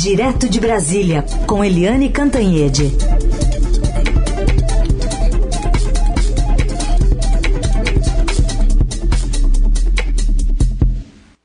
[0.00, 2.84] Direto de Brasília, com Eliane Cantanhede.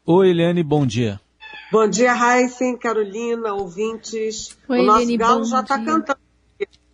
[0.06, 1.20] Oi, Eliane, bom dia.
[1.72, 4.56] Bom dia, Heisen, Carolina, ouvintes.
[4.70, 6.20] Oi, o nosso Eliane, galo bom já está cantando.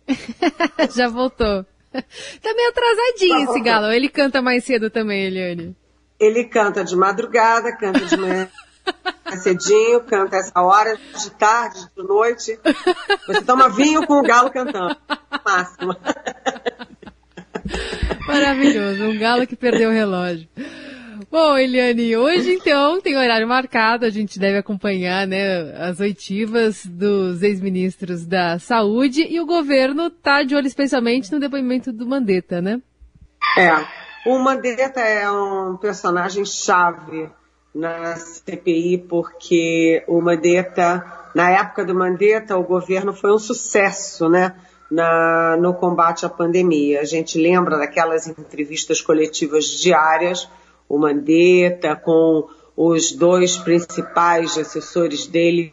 [0.96, 1.66] Já voltou.
[1.92, 3.92] Tá meio atrasadinho Tá esse galo.
[3.92, 5.76] Ele canta mais cedo também, Eliane.
[6.18, 8.48] Ele canta de madrugada, canta de manhã
[9.36, 12.58] cedinho, canta essa hora, de tarde, de noite.
[13.26, 14.96] Você toma vinho com o galo cantando.
[15.44, 15.96] Máximo.
[18.26, 19.04] Maravilhoso.
[19.04, 20.48] Um galo que perdeu o relógio.
[21.30, 27.42] Bom, Eliane, hoje então tem horário marcado, a gente deve acompanhar né, as oitivas dos
[27.42, 32.80] ex-ministros da Saúde e o governo está de olho especialmente no depoimento do Mandetta, né?
[33.56, 33.70] É.
[34.26, 37.30] O Mandetta é um personagem chave
[37.74, 44.56] na CPI, porque o Mandetta, na época do Mandetta, o governo foi um sucesso, né?
[44.90, 47.00] Na, no combate à pandemia.
[47.00, 50.48] A gente lembra daquelas entrevistas coletivas diárias,
[50.88, 55.72] o Mandetta com os dois principais assessores dele,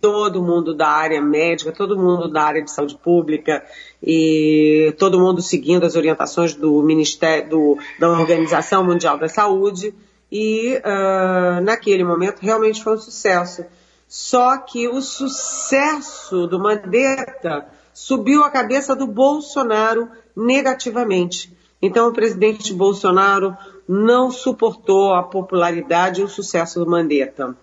[0.00, 3.62] todo mundo da área médica, todo mundo da área de saúde pública
[4.02, 9.94] e todo mundo seguindo as orientações do Ministério, do, da Organização Mundial da Saúde
[10.32, 13.66] e uh, naquele momento realmente foi um sucesso.
[14.08, 21.54] Só que o sucesso do Mandetta subiu a cabeça do Bolsonaro negativamente.
[21.82, 23.54] Então o presidente Bolsonaro
[23.86, 27.54] não suportou a popularidade e o sucesso do Mandetta.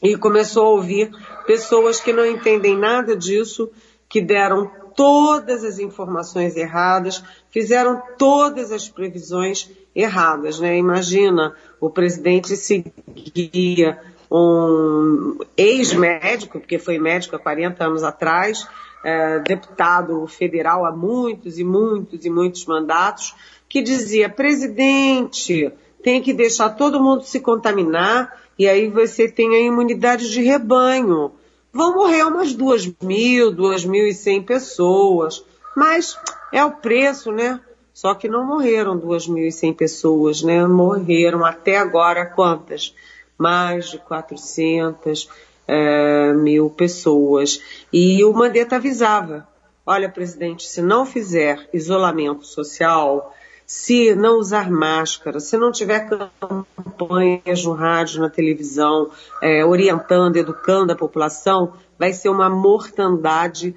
[0.00, 1.10] E começou a ouvir
[1.48, 3.72] pessoas que não entendem nada disso,
[4.08, 10.58] que deram todas as informações erradas, fizeram todas as previsões erradas.
[10.58, 10.76] Né?
[10.76, 13.98] Imagina, o presidente seguia
[14.30, 18.66] um ex-médico, porque foi médico há 40 anos atrás,
[19.04, 23.34] é, deputado federal há muitos e muitos e muitos mandatos,
[23.68, 25.70] que dizia, presidente,
[26.02, 31.32] tem que deixar todo mundo se contaminar e aí você tem a imunidade de rebanho.
[31.72, 35.44] Vão morrer umas duas mil, duas mil e cem pessoas,
[35.76, 36.16] mas
[36.52, 37.60] é o preço, né?
[37.94, 40.66] Só que não morreram duas mil e cem pessoas, né?
[40.66, 42.92] Morreram até agora quantas?
[43.38, 45.28] Mais de 400
[45.68, 47.62] é, mil pessoas.
[47.92, 49.46] E o Mandetta avisava,
[49.86, 53.32] olha presidente, se não fizer isolamento social,
[53.64, 59.10] se não usar máscara, se não tiver campanhas no rádio, na televisão,
[59.40, 63.74] é, orientando, educando a população, vai ser uma mortandade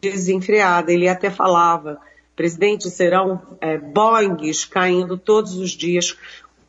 [0.00, 0.92] desenfreada.
[0.92, 1.98] Ele até falava,
[2.36, 6.16] presidente, serão é, Boeings caindo todos os dias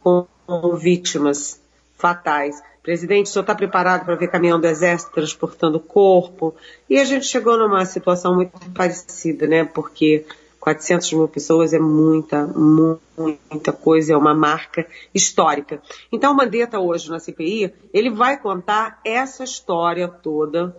[0.02, 1.60] com, com vítimas
[1.98, 2.62] fatais.
[2.84, 6.56] Presidente, o senhor está preparado para ver caminhão do Exército transportando corpo?
[6.88, 9.66] E a gente chegou numa situação muito parecida, né?
[9.66, 10.24] Porque
[10.60, 15.82] 400 mil pessoas é muita, muita coisa, é uma marca histórica.
[16.12, 20.76] Então, o Mandetta hoje na CPI, ele vai contar essa história toda,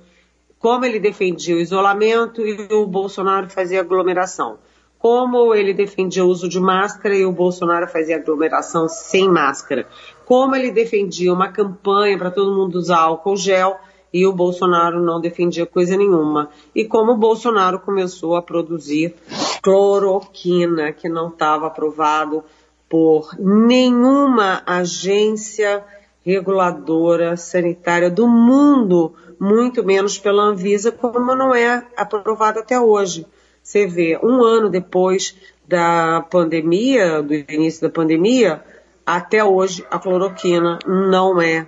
[0.59, 4.59] como ele defendia o isolamento e o Bolsonaro fazia aglomeração.
[5.07, 9.87] Como ele defendia o uso de máscara e o Bolsonaro fazia aglomeração sem máscara.
[10.25, 13.77] Como ele defendia uma campanha para todo mundo usar álcool gel
[14.13, 16.51] e o Bolsonaro não defendia coisa nenhuma.
[16.75, 19.15] E como o Bolsonaro começou a produzir
[19.63, 22.43] cloroquina, que não estava aprovado
[22.89, 25.85] por nenhuma agência
[26.25, 33.25] reguladora sanitária do mundo, muito menos pela Anvisa, como não é aprovado até hoje.
[33.67, 38.63] Você vê, um ano depois da pandemia, do início da pandemia,
[39.05, 41.67] até hoje a cloroquina não é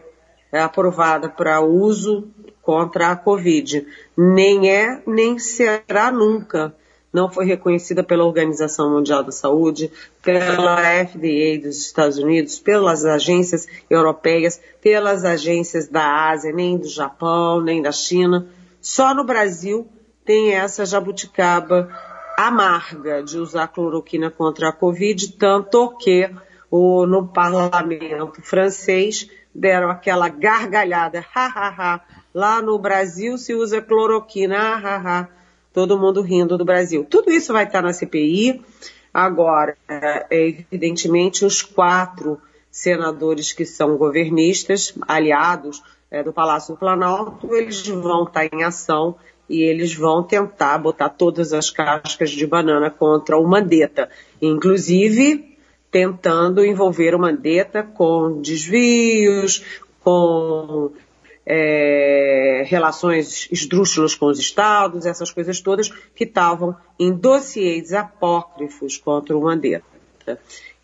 [0.52, 2.28] é aprovada para uso
[2.62, 3.84] contra a Covid.
[4.16, 6.72] Nem é, nem será nunca.
[7.12, 9.90] Não foi reconhecida pela Organização Mundial da Saúde,
[10.22, 17.60] pela FDA dos Estados Unidos, pelas agências europeias, pelas agências da Ásia, nem do Japão,
[17.60, 18.46] nem da China.
[18.80, 19.88] Só no Brasil
[20.28, 21.88] tem essa jabuticaba
[22.36, 26.30] amarga de usar cloroquina contra a Covid, tanto que
[26.70, 32.00] o, no parlamento francês deram aquela gargalhada, ha, ha, ha.
[32.34, 35.28] Lá no Brasil se usa cloroquina, ha, ha, ha.
[35.72, 37.06] Todo mundo rindo do Brasil.
[37.08, 38.62] Tudo isso vai estar na CPI.
[39.14, 42.38] Agora, é, evidentemente, os quatro
[42.70, 49.16] senadores que são governistas, aliados é, do Palácio do Planalto, eles vão estar em ação
[49.48, 54.08] e eles vão tentar botar todas as cascas de banana contra o Mandetta.
[54.40, 55.56] Inclusive,
[55.90, 59.64] tentando envolver o Mandetta com desvios,
[60.04, 60.92] com
[61.46, 69.36] é, relações esdrúxulas com os estados, essas coisas todas que estavam em dossiês apócrifos contra
[69.36, 69.86] o Mandetta.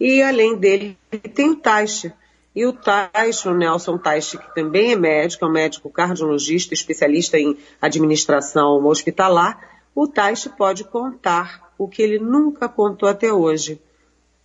[0.00, 0.96] E além dele
[1.34, 2.12] tem o Taixe.
[2.54, 7.36] E o Taixe, o Nelson Taixe, que também é médico, é um médico cardiologista, especialista
[7.38, 13.80] em administração hospitalar, o Taixe pode contar o que ele nunca contou até hoje.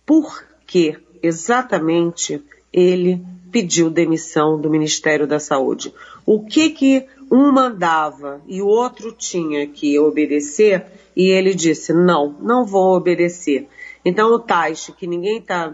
[0.04, 2.42] Por que exatamente
[2.72, 5.94] ele pediu demissão do Ministério da Saúde?
[6.26, 10.84] O que que um mandava e o outro tinha que obedecer
[11.14, 13.68] e ele disse, não, não vou obedecer.
[14.04, 15.72] Então o Taixe, que ninguém está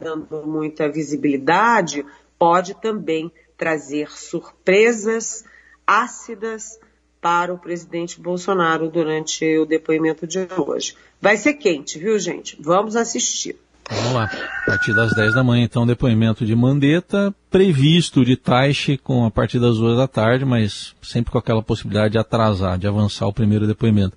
[0.00, 2.04] dando muita visibilidade,
[2.38, 5.44] pode também trazer surpresas
[5.86, 6.78] ácidas
[7.20, 10.94] para o presidente Bolsonaro durante o depoimento de hoje.
[11.20, 12.56] Vai ser quente, viu, gente?
[12.60, 13.56] Vamos assistir.
[13.90, 14.30] Vamos lá.
[14.62, 19.30] A partir das 10 da manhã, então, depoimento de Mandetta, previsto de Taixe com a
[19.30, 23.32] partir das duas da tarde, mas sempre com aquela possibilidade de atrasar, de avançar o
[23.32, 24.16] primeiro depoimento.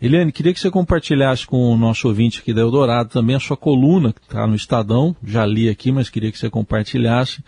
[0.00, 3.56] Eliane, queria que você compartilhasse com o nosso ouvinte aqui da Eldorado também a sua
[3.56, 7.42] coluna, que está no Estadão, já li aqui, mas queria que você compartilhasse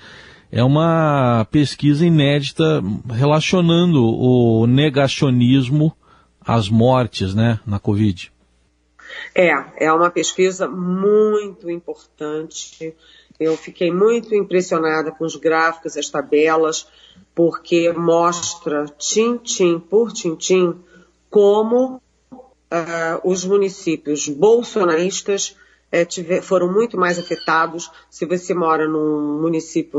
[0.50, 5.94] é uma pesquisa inédita relacionando o negacionismo
[6.40, 8.32] às mortes, né, na Covid.
[9.34, 12.94] É, é uma pesquisa muito importante.
[13.38, 16.88] Eu fiquei muito impressionada com os gráficos, as tabelas,
[17.34, 20.74] porque mostra tintim por tintim
[21.30, 22.00] como
[22.72, 25.56] uh, os municípios bolsonaristas
[25.90, 27.90] é, tiver, foram muito mais afetados.
[28.10, 29.98] Se você mora num município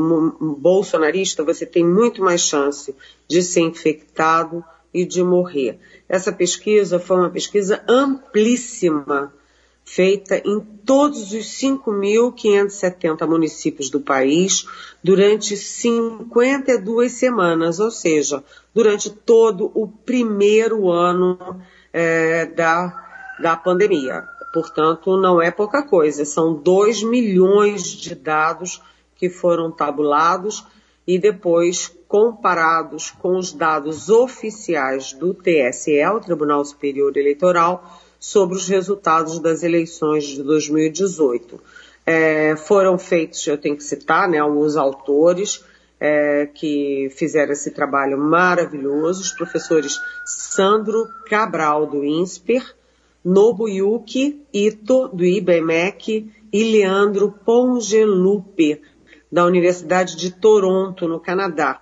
[0.57, 2.95] bolsonarista, você tem muito mais chance
[3.27, 4.63] de ser infectado
[4.93, 5.79] e de morrer.
[6.07, 9.33] Essa pesquisa foi uma pesquisa amplíssima,
[9.83, 14.65] feita em todos os 5.570 municípios do país
[15.03, 18.43] durante 52 semanas, ou seja,
[18.73, 21.59] durante todo o primeiro ano
[21.93, 24.23] é, da, da pandemia.
[24.53, 26.25] Portanto, não é pouca coisa.
[26.25, 28.81] São 2 milhões de dados
[29.15, 30.65] que foram tabulados
[31.05, 38.67] e depois comparados com os dados oficiais do TSE, o Tribunal Superior Eleitoral, sobre os
[38.67, 41.61] resultados das eleições de 2018.
[42.05, 45.63] É, foram feitos, eu tenho que citar, né, alguns autores
[45.99, 52.63] é, que fizeram esse trabalho maravilhoso, os professores Sandro Cabral, do INSPER,
[53.23, 58.81] Nobuyuki Ito, do IBMEC, e Leandro Pongelupe,
[59.31, 61.79] da Universidade de Toronto, no Canadá.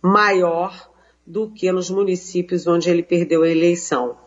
[0.02, 0.90] maior
[1.26, 4.18] do que nos municípios onde ele perdeu a eleição.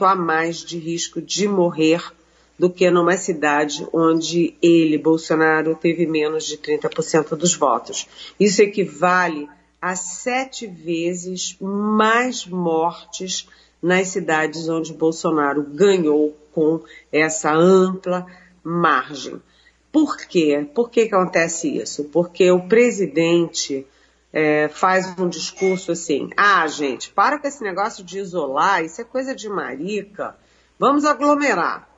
[0.00, 2.00] a mais de risco de morrer
[2.56, 8.06] do que numa cidade onde ele, Bolsonaro, teve menos de 30% dos votos.
[8.38, 9.48] Isso equivale
[9.80, 13.48] a sete vezes mais mortes
[13.82, 18.26] nas cidades onde Bolsonaro ganhou com essa ampla
[18.62, 19.40] margem.
[19.90, 20.66] Por quê?
[20.74, 22.04] Por que, que acontece isso?
[22.04, 23.86] Porque o presidente
[24.32, 29.04] é, faz um discurso assim: ah, gente, para com esse negócio de isolar, isso é
[29.04, 30.36] coisa de marica,
[30.78, 31.88] vamos aglomerar.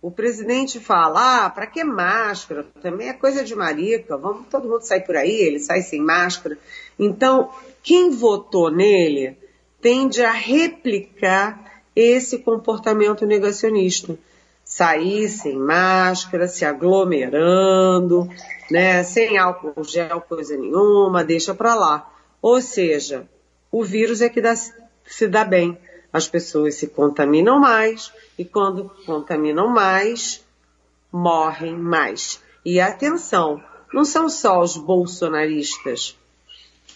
[0.00, 2.64] O presidente fala, ah, para que máscara?
[2.80, 6.56] Também é coisa de marica, vamos todo mundo sair por aí, ele sai sem máscara.
[6.96, 7.50] Então,
[7.82, 9.36] quem votou nele
[9.80, 14.16] tende a replicar esse comportamento negacionista.
[14.64, 18.28] Sair sem máscara, se aglomerando,
[18.70, 22.08] né, sem álcool gel, coisa nenhuma, deixa para lá.
[22.40, 23.28] Ou seja,
[23.72, 25.76] o vírus é que dá, se dá bem.
[26.12, 30.44] As pessoas se contaminam mais e quando contaminam mais,
[31.10, 32.40] morrem mais.
[32.64, 33.60] E atenção,
[33.92, 36.16] não são só os bolsonaristas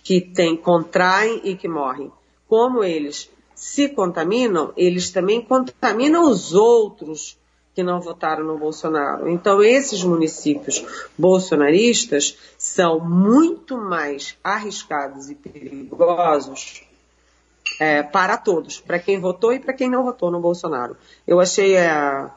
[0.05, 2.13] que têm, contraem e que morrem.
[2.47, 3.32] Como eles
[3.63, 7.39] se contaminam, eles também contaminam os outros
[7.73, 9.29] que não votaram no Bolsonaro.
[9.29, 10.85] Então, esses municípios
[11.17, 16.83] bolsonaristas são muito mais arriscados e perigosos
[17.79, 20.97] é, para todos, para quem votou e para quem não votou no Bolsonaro.
[21.25, 22.35] Eu achei a,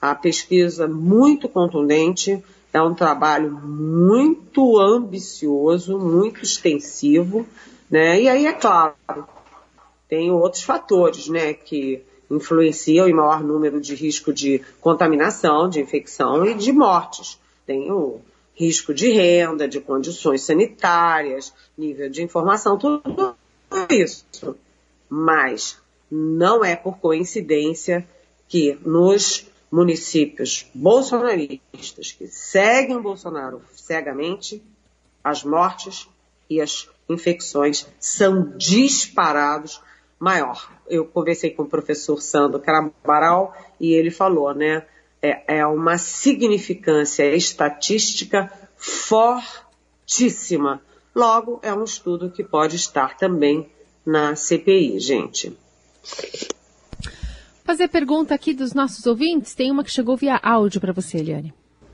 [0.00, 2.40] a pesquisa muito contundente,
[2.72, 7.44] é um trabalho muito ambicioso, muito extensivo,
[7.90, 8.20] né?
[8.20, 8.94] E aí, é claro,
[10.08, 16.44] tem outros fatores, né, que influenciam em maior número de risco de contaminação, de infecção
[16.46, 17.38] e de mortes.
[17.66, 18.20] Tem o
[18.54, 23.36] risco de renda, de condições sanitárias, nível de informação, tudo
[23.90, 24.24] isso.
[25.08, 25.78] Mas
[26.10, 28.06] não é por coincidência
[28.48, 34.62] que nos municípios bolsonaristas que seguem o Bolsonaro cegamente,
[35.22, 36.08] as mortes
[36.48, 39.80] e as infecções são disparados
[40.18, 40.70] maior.
[40.88, 44.84] Eu conversei com o professor Sandro Carabaral e ele falou, né?
[45.20, 50.80] É, é uma significância estatística fortíssima.
[51.14, 53.68] Logo, é um estudo que pode estar também
[54.06, 55.56] na CPI, gente.
[57.64, 59.54] Fazer pergunta aqui dos nossos ouvintes.
[59.54, 61.52] Tem uma que chegou via áudio para você, Eliane.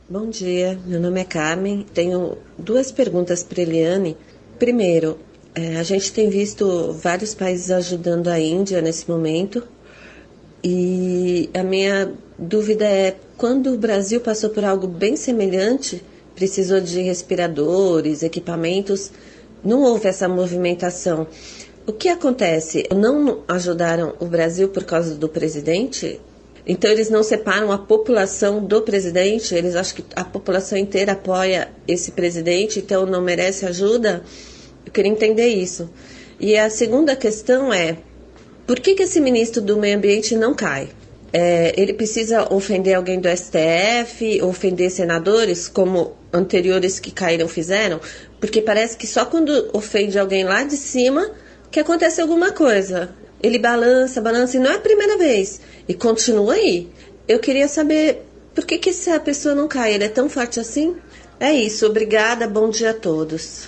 [0.08, 1.84] Bom dia, meu nome é Carmen.
[1.94, 4.16] Tenho duas perguntas para Eliane.
[4.58, 5.18] Primeiro,
[5.54, 9.62] é, a gente tem visto vários países ajudando a Índia nesse momento.
[10.62, 16.02] E a minha dúvida é: quando o Brasil passou por algo bem semelhante,
[16.34, 19.12] precisou de respiradores, equipamentos,
[19.62, 21.26] não houve essa movimentação.
[21.86, 22.88] O que acontece?
[22.92, 26.20] Não ajudaram o Brasil por causa do presidente?
[26.66, 29.54] Então eles não separam a população do presidente?
[29.54, 34.24] Eles acham que a população inteira apoia esse presidente, então não merece ajuda?
[34.84, 35.90] Eu queria entender isso.
[36.38, 37.96] E a segunda questão é:
[38.66, 40.88] por que, que esse ministro do Meio Ambiente não cai?
[41.32, 48.00] É, ele precisa ofender alguém do STF, ofender senadores, como anteriores que caíram fizeram?
[48.40, 51.30] Porque parece que só quando ofende alguém lá de cima
[51.70, 53.10] que acontece alguma coisa.
[53.42, 55.60] Ele balança, balança, e não é a primeira vez.
[55.88, 56.88] E continua aí.
[57.26, 58.22] Eu queria saber
[58.54, 59.92] por que, que essa pessoa não cai?
[59.92, 60.96] Ele é tão forte assim?
[61.40, 63.66] É isso, obrigada, bom dia a todos.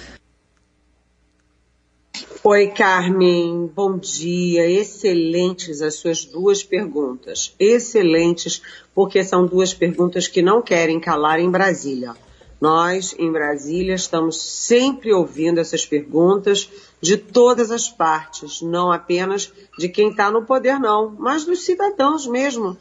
[2.42, 4.68] Oi, Carmen, bom dia.
[4.70, 7.54] Excelentes as suas duas perguntas.
[7.58, 8.62] Excelentes,
[8.94, 12.14] porque são duas perguntas que não querem calar em Brasília.
[12.60, 16.70] Nós, em Brasília, estamos sempre ouvindo essas perguntas
[17.00, 22.26] de todas as partes, não apenas de quem está no poder, não, mas dos cidadãos
[22.26, 22.78] mesmo.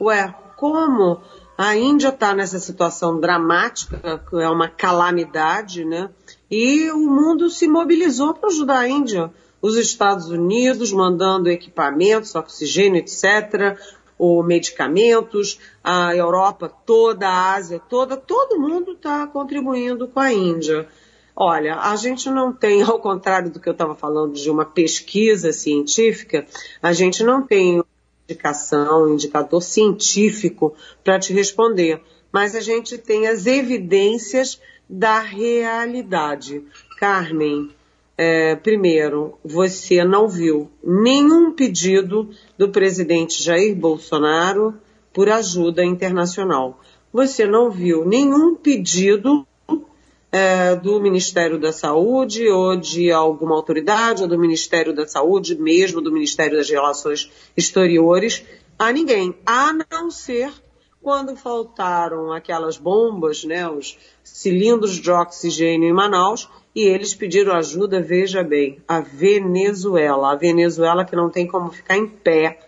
[0.00, 1.20] Ué, como
[1.58, 6.08] a Índia está nessa situação dramática, que é uma calamidade, né?
[6.50, 9.30] E o mundo se mobilizou para ajudar a Índia.
[9.60, 13.78] Os Estados Unidos mandando equipamentos, oxigênio, etc.,
[14.16, 20.88] ou medicamentos, a Europa toda, a Ásia toda, todo mundo está contribuindo com a Índia.
[21.36, 25.52] Olha, a gente não tem, ao contrário do que eu estava falando de uma pesquisa
[25.52, 26.44] científica,
[26.82, 27.80] a gente não tem
[28.28, 30.74] indicação, indicador científico
[31.04, 32.02] para te responder,
[32.32, 36.64] mas a gente tem as evidências da realidade.
[36.98, 37.70] Carmen,
[38.16, 44.74] é, primeiro, você não viu nenhum pedido do presidente Jair Bolsonaro
[45.12, 46.80] por ajuda internacional.
[47.12, 49.46] Você não viu nenhum pedido
[50.30, 56.00] é, do Ministério da Saúde ou de alguma autoridade, ou do Ministério da Saúde, mesmo
[56.00, 58.44] do Ministério das Relações Exteriores,
[58.78, 60.52] a ninguém, a não ser
[61.00, 63.96] quando faltaram aquelas bombas, né, os
[64.34, 71.04] cilindros de oxigênio em Manaus, e eles pediram ajuda, veja bem, a Venezuela, a Venezuela
[71.04, 72.60] que não tem como ficar em pé,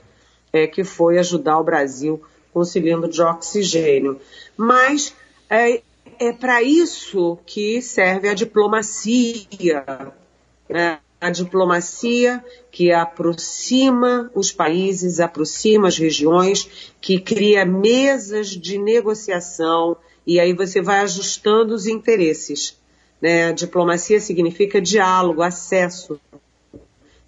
[0.52, 2.20] é, que foi ajudar o Brasil
[2.52, 4.20] com cilindro de oxigênio.
[4.56, 5.14] Mas
[5.48, 5.82] é,
[6.18, 9.84] é para isso que serve a diplomacia.
[10.68, 10.98] Né?
[11.20, 19.96] a diplomacia que aproxima os países, aproxima as regiões, que cria mesas de negociação
[20.30, 22.78] e aí você vai ajustando os interesses.
[23.20, 23.52] Né?
[23.52, 26.20] Diplomacia significa diálogo, acesso,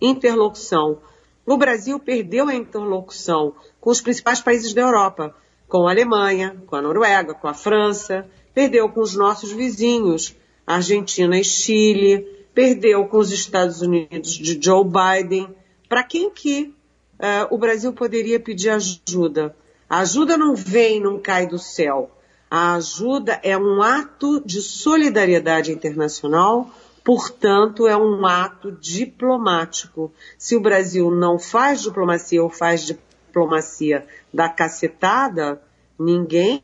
[0.00, 1.00] interlocução.
[1.44, 5.34] O Brasil perdeu a interlocução com os principais países da Europa,
[5.66, 11.36] com a Alemanha, com a Noruega, com a França, perdeu com os nossos vizinhos, Argentina
[11.36, 15.48] e Chile, perdeu com os Estados Unidos de Joe Biden.
[15.88, 16.72] Para quem que
[17.18, 19.56] uh, o Brasil poderia pedir ajuda?
[19.90, 22.08] A ajuda não vem, não cai do céu.
[22.54, 26.68] A ajuda é um ato de solidariedade internacional,
[27.02, 30.12] portanto, é um ato diplomático.
[30.36, 35.62] Se o Brasil não faz diplomacia ou faz diplomacia da cacetada,
[35.98, 36.62] ninguém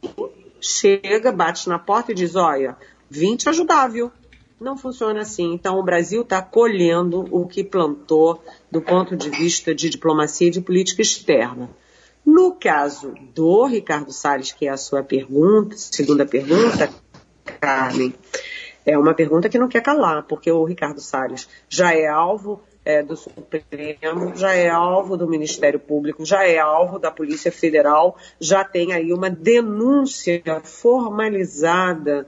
[0.60, 2.76] chega, bate na porta e diz: olha,
[3.08, 4.12] vim te ajudar, viu?
[4.60, 5.54] Não funciona assim.
[5.54, 10.50] Então, o Brasil está colhendo o que plantou do ponto de vista de diplomacia e
[10.50, 11.70] de política externa.
[12.28, 16.90] No caso do Ricardo Salles, que é a sua pergunta, segunda pergunta,
[17.58, 18.14] Carmen,
[18.84, 23.02] é uma pergunta que não quer calar, porque o Ricardo Salles já é alvo é,
[23.02, 28.62] do Supremo, já é alvo do Ministério Público, já é alvo da Polícia Federal, já
[28.62, 32.26] tem aí uma denúncia formalizada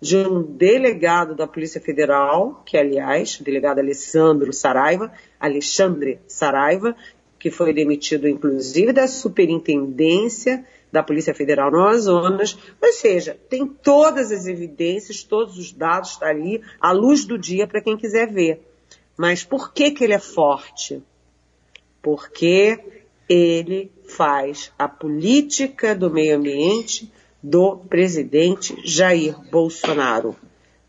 [0.00, 6.96] de um delegado da Polícia Federal, que aliás, o delegado Alessandro Saraiva, Alexandre Saraiva,
[7.42, 14.30] que foi demitido inclusive da superintendência da Polícia Federal no Amazonas, ou seja, tem todas
[14.30, 18.30] as evidências, todos os dados estão tá ali à luz do dia para quem quiser
[18.30, 18.62] ver.
[19.18, 21.02] Mas por que, que ele é forte?
[22.00, 22.78] Porque
[23.28, 27.10] ele faz a política do meio ambiente
[27.42, 30.36] do presidente Jair Bolsonaro.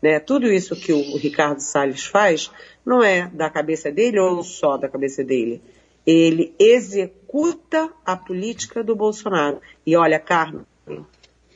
[0.00, 0.20] Né?
[0.20, 2.48] Tudo isso que o Ricardo Salles faz
[2.86, 5.60] não é da cabeça dele ou só da cabeça dele.
[6.06, 9.60] Ele executa a política do Bolsonaro.
[9.86, 10.64] E olha, Carmen,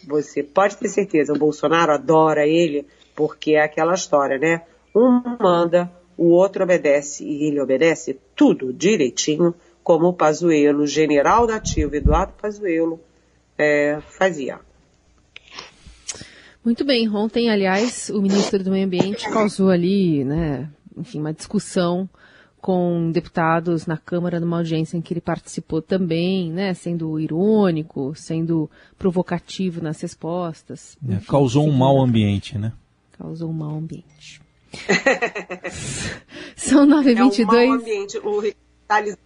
[0.07, 4.63] você pode ter certeza, o Bolsonaro adora ele porque é aquela história, né?
[4.95, 11.57] Um manda, o outro obedece e ele obedece tudo direitinho, como o Pazuello, general da
[11.57, 13.01] ativa Eduardo Pazuello,
[13.57, 14.61] é, fazia.
[16.65, 17.09] Muito bem.
[17.09, 22.09] Ontem, aliás, o ministro do Meio Ambiente causou ali, né, enfim, uma discussão
[22.61, 28.71] com deputados na Câmara numa audiência em que ele participou também, né, sendo irônico, sendo
[28.99, 30.97] provocativo nas respostas.
[31.09, 32.73] É, enfim, causou um mau ambiente, né?
[33.13, 34.41] Causou um mau ambiente.
[36.57, 37.39] São 9h22.
[37.39, 38.19] É um mau ambiente.
[38.19, 38.57] O Ricardo
[38.89, 39.17] Salles,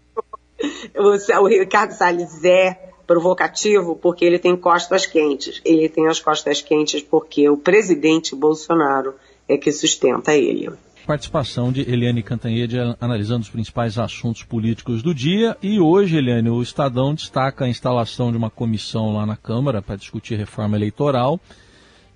[1.41, 5.61] o Ricardo Salles é provocativo porque ele tem costas quentes.
[5.65, 9.15] Ele tem as costas quentes porque o presidente Bolsonaro
[9.49, 10.71] é que sustenta ele.
[11.07, 15.57] Participação de Eliane Cantanhede analisando os principais assuntos políticos do dia.
[15.63, 19.97] E hoje, Eliane, o Estadão destaca a instalação de uma comissão lá na Câmara para
[19.97, 21.41] discutir reforma eleitoral.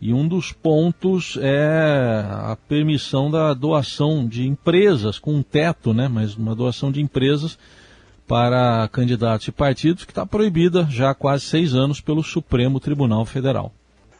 [0.00, 6.06] E um dos pontos é a permissão da doação de empresas com um teto, né?
[6.06, 7.58] Mas uma doação de empresas
[8.26, 13.24] para candidatos e partidos que está proibida já há quase seis anos pelo Supremo Tribunal
[13.24, 13.72] Federal.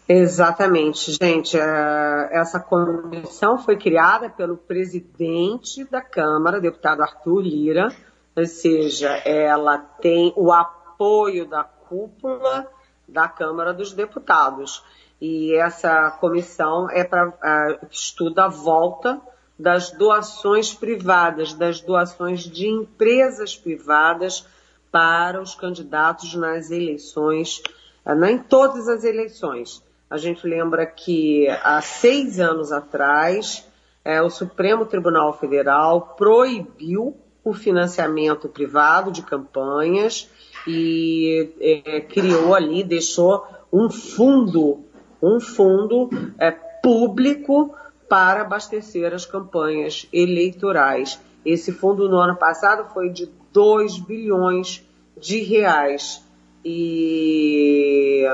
[0.09, 1.59] Exatamente, gente.
[1.59, 7.89] É, essa comissão foi criada pelo presidente da Câmara, deputado Arthur Lira,
[8.37, 12.71] ou seja, ela tem o apoio da cúpula
[13.09, 14.85] da Câmara dos Deputados.
[15.21, 19.21] E essa comissão é para uh, estuda a volta
[19.59, 24.47] das doações privadas, das doações de empresas privadas
[24.93, 27.63] para os candidatos nas eleições,
[28.05, 29.83] eh, não em todas as eleições.
[30.09, 33.67] A gente lembra que há seis anos atrás,
[34.05, 40.31] é, o Supremo Tribunal Federal proibiu o financiamento privado de campanhas
[40.67, 44.85] e é, criou ali, deixou um fundo,
[45.21, 47.75] um fundo é, público
[48.09, 51.21] para abastecer as campanhas eleitorais.
[51.45, 54.85] Esse fundo no ano passado foi de 2 bilhões
[55.19, 56.25] de reais.
[56.65, 58.25] E,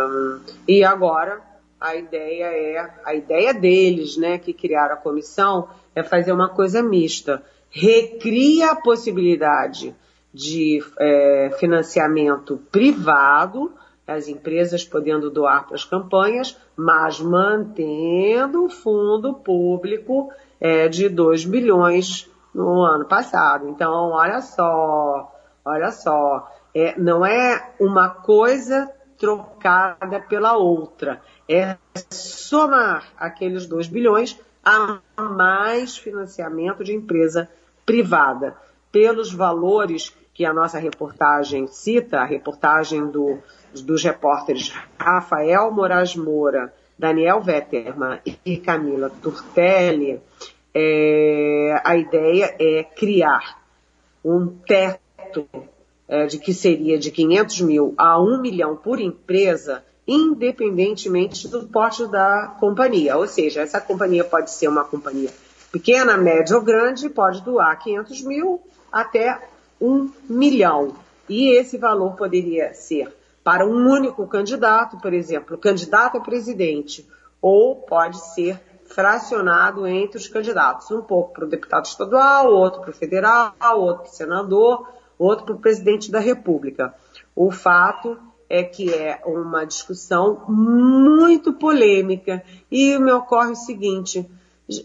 [0.67, 1.52] e agora
[1.83, 6.83] a ideia é, a ideia deles, né, que criaram a comissão, é fazer uma coisa
[6.83, 7.43] mista.
[7.69, 9.95] Recria a possibilidade
[10.33, 13.73] de é, financiamento privado,
[14.07, 21.45] as empresas podendo doar para as campanhas, mas mantendo o fundo público é, de 2
[21.45, 23.69] bilhões no ano passado.
[23.69, 25.33] Então, olha só,
[25.65, 31.21] olha só, é, não é uma coisa trocada pela outra,
[31.53, 31.77] é
[32.11, 37.49] somar aqueles 2 bilhões a mais financiamento de empresa
[37.85, 38.57] privada,
[38.91, 43.39] pelos valores que a nossa reportagem cita, a reportagem do,
[43.85, 50.21] dos repórteres Rafael Moraes Moura, Daniel Vetterman e Camila Turtelli,
[50.75, 53.61] é, a ideia é criar
[54.25, 55.47] um teto
[56.09, 62.07] é, de que seria de 500 mil a 1 milhão por empresa, independentemente do porte
[62.07, 63.17] da companhia.
[63.17, 65.31] Ou seja, essa companhia pode ser uma companhia
[65.71, 68.61] pequena, média ou grande, pode doar 500 mil
[68.91, 69.41] até
[69.81, 70.95] 1 milhão.
[71.29, 77.09] E esse valor poderia ser para um único candidato, por exemplo, candidato a presidente,
[77.41, 82.91] ou pode ser fracionado entre os candidatos, um pouco para o deputado estadual, outro para
[82.91, 84.89] o federal, outro para o senador,
[85.19, 86.95] outro para o presidente da República.
[87.35, 88.19] O fato
[88.53, 94.31] é que é uma discussão muito polêmica e me ocorre o seguinte: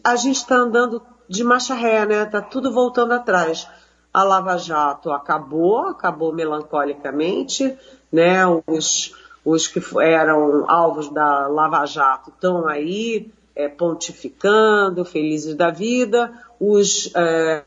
[0.01, 2.23] a gente está andando de marcha ré, né?
[2.23, 3.67] Está tudo voltando atrás.
[4.13, 7.77] A Lava Jato acabou, acabou melancolicamente,
[8.09, 8.43] né?
[8.65, 16.31] Os, os que eram alvos da Lava Jato estão aí é, pontificando, felizes da vida,
[16.57, 17.65] os é,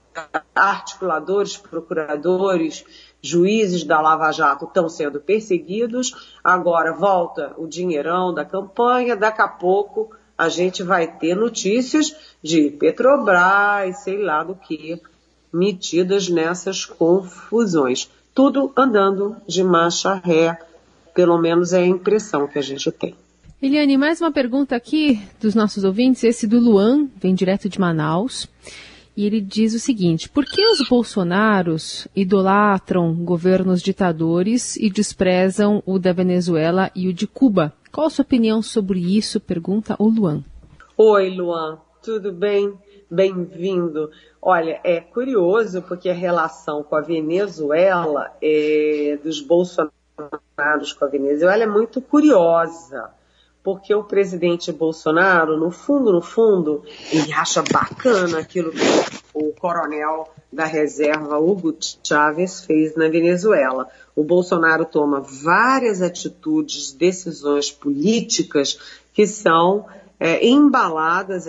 [0.55, 2.87] articuladores, procuradores,
[3.23, 9.49] juízes da Lava Jato estão sendo perseguidos, agora volta o dinheirão da campanha, daqui a
[9.49, 15.01] pouco a gente vai ter notícias de Petrobras, sei lá do que,
[15.53, 18.09] metidas nessas confusões.
[18.35, 20.59] Tudo andando de marcha ré,
[21.15, 23.15] pelo menos é a impressão que a gente tem.
[23.61, 28.49] Eliane, mais uma pergunta aqui dos nossos ouvintes, esse do Luan, vem direto de Manaus.
[29.21, 35.99] E ele diz o seguinte: por que os bolsonaros idolatram governos ditadores e desprezam o
[35.99, 37.71] da Venezuela e o de Cuba?
[37.93, 39.39] Qual a sua opinião sobre isso?
[39.39, 40.43] Pergunta o Luan.
[40.97, 42.73] Oi, Luan, tudo bem?
[43.11, 44.11] Bem-vindo.
[44.41, 51.63] Olha, é curioso porque a relação com a Venezuela, é, dos bolsonaros com a Venezuela,
[51.63, 53.11] é muito curiosa
[53.63, 58.81] porque o presidente Bolsonaro, no fundo, no fundo, ele acha bacana aquilo que
[59.35, 63.89] o coronel da reserva Hugo Chávez fez na Venezuela.
[64.17, 68.79] O Bolsonaro toma várias atitudes, decisões políticas
[69.13, 69.87] que são
[70.19, 71.47] é, embaladas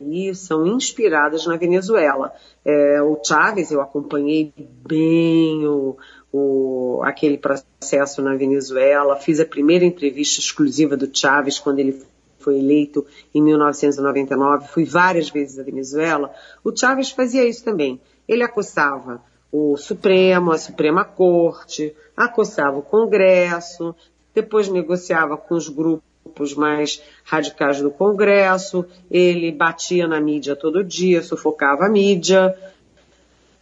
[0.00, 2.32] e são inspiradas na Venezuela.
[2.64, 5.96] É, o Chávez, eu acompanhei bem o,
[6.32, 12.02] o, aquele processo na Venezuela, fiz a primeira entrevista exclusiva do Chávez quando ele
[12.38, 16.34] foi eleito em 1999, fui várias vezes à Venezuela.
[16.64, 18.00] O Chávez fazia isso também.
[18.26, 23.94] Ele acossava o Supremo, a Suprema Corte, acossava o Congresso,
[24.34, 31.22] depois negociava com os grupos mais radicais do Congresso, ele batia na mídia todo dia,
[31.22, 32.56] sufocava a mídia,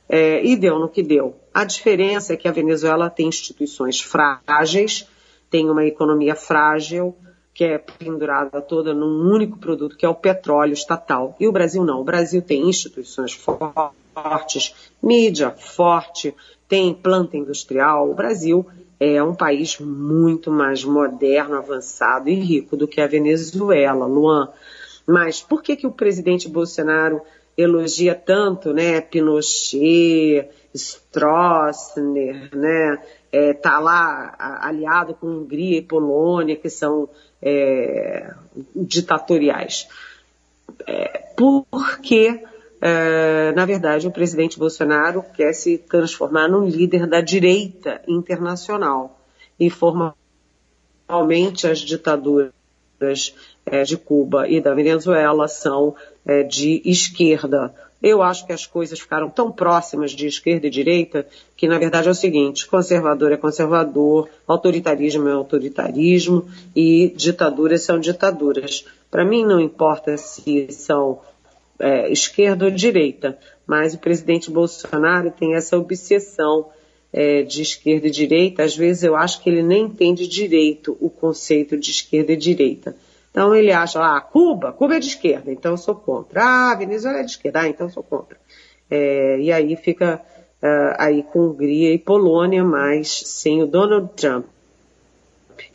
[0.08, 1.39] é, e deu no que deu.
[1.52, 5.08] A diferença é que a Venezuela tem instituições frágeis,
[5.50, 7.16] tem uma economia frágil,
[7.52, 11.36] que é pendurada toda num único produto, que é o petróleo estatal.
[11.40, 12.00] E o Brasil não.
[12.00, 16.34] O Brasil tem instituições fortes, mídia forte,
[16.68, 18.08] tem planta industrial.
[18.08, 18.64] O Brasil
[19.00, 24.48] é um país muito mais moderno, avançado e rico do que a Venezuela, Luan.
[25.06, 27.20] Mas por que, que o presidente Bolsonaro
[27.60, 36.68] elogia tanto, né, Pinochet, Stroessner, né, é, tá lá aliado com Hungria e Polônia, que
[36.68, 37.08] são
[37.40, 38.32] é,
[38.74, 39.88] ditatoriais.
[40.86, 42.42] É, porque,
[42.80, 49.20] é, na verdade, o presidente Bolsonaro quer se transformar num líder da direita internacional.
[49.58, 52.52] E formalmente as ditaduras
[53.66, 55.94] é, de Cuba e da Venezuela são
[56.30, 57.74] é, de esquerda.
[58.00, 62.06] Eu acho que as coisas ficaram tão próximas de esquerda e direita que, na verdade,
[62.06, 68.86] é o seguinte: conservador é conservador, autoritarismo é autoritarismo e ditaduras são ditaduras.
[69.10, 71.20] Para mim, não importa se são
[71.80, 76.68] é, esquerda ou direita, mas o presidente Bolsonaro tem essa obsessão
[77.12, 78.62] é, de esquerda e direita.
[78.62, 82.94] Às vezes, eu acho que ele nem entende direito o conceito de esquerda e direita.
[83.30, 86.42] Então ele acha, ah, Cuba, Cuba é de esquerda, então eu sou contra.
[86.42, 88.36] Ah, Venezuela é de esquerda, ah, então eu sou contra.
[88.90, 90.20] É, e aí fica
[90.60, 94.46] uh, aí com Hungria e Polônia, mas sem o Donald Trump.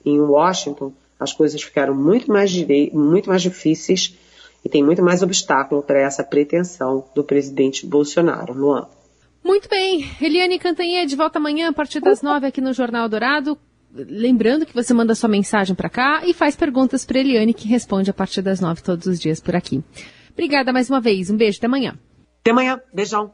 [0.06, 4.18] Em Washington, as coisas ficaram muito mais, direi muito mais difíceis
[4.64, 8.54] e tem muito mais obstáculo para essa pretensão do presidente Bolsonaro.
[8.54, 8.88] Luan.
[9.44, 10.10] Muito bem.
[10.20, 13.58] Eliane Cantanhede, de volta amanhã a partir das nove aqui no Jornal Dourado
[13.96, 18.10] lembrando que você manda sua mensagem para cá e faz perguntas para Eliane, que responde
[18.10, 19.84] a partir das nove todos os dias por aqui.
[20.34, 21.30] Obrigada mais uma vez.
[21.30, 21.58] Um beijo.
[21.58, 21.98] Até amanhã.
[22.42, 22.80] Até amanhã.
[22.94, 23.32] Beijão.